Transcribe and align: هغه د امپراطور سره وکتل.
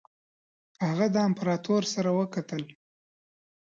هغه 0.85 1.05
د 1.13 1.15
امپراطور 1.29 1.81
سره 1.93 2.09
وکتل. 2.19 2.63